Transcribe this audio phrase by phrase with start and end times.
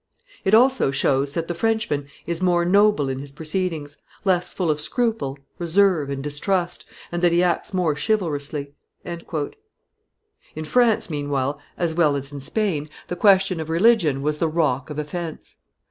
[0.43, 4.81] It also shows that the Frenchman is more noble in his proceedings, less full of
[4.81, 8.73] scruple, reserve, and distrust, and that he acts more chivalrously."
[9.05, 9.25] In
[10.65, 14.97] France, meanwhile, as well as in Spain, the question of religion was the rock of
[14.97, 15.57] offence.